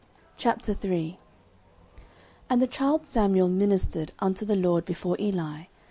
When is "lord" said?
4.55-4.83